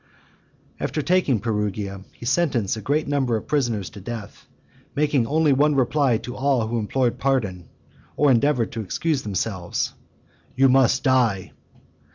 XV. 0.01 0.67
After 0.83 1.01
the 1.01 1.05
taking 1.05 1.35
of 1.35 1.41
Perugia, 1.43 2.01
he 2.13 2.25
sentenced 2.25 2.75
a 2.75 2.81
great 2.81 3.07
number 3.07 3.37
of 3.37 3.43
the 3.43 3.47
prisoners 3.47 3.91
to 3.91 4.01
death, 4.01 4.47
making 4.95 5.27
only 5.27 5.53
one 5.53 5.75
reply 5.75 6.17
to 6.17 6.35
all 6.35 6.65
who 6.65 6.79
implored 6.79 7.19
pardon, 7.19 7.69
or 8.17 8.31
endeavoured 8.31 8.71
to 8.71 8.81
excuse 8.81 9.21
themselves, 9.21 9.93
"You 10.55 10.69
must 10.69 11.03
die." 11.03 11.51